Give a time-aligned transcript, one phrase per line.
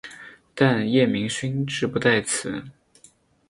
[0.55, 2.63] 但叶明勋志不在此。